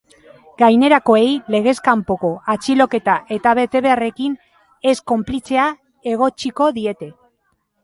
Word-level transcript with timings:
Gainerakoei 0.59 1.27
legez 1.55 1.73
kanpoko 1.87 2.31
atxiloketa 2.55 3.19
eta 3.37 3.53
betebeharrekin 3.61 4.35
ez 4.95 4.97
konplitzea 5.15 5.69
egotziko 6.17 6.73
diete. 6.83 7.15